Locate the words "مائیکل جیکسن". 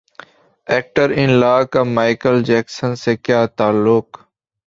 1.97-2.91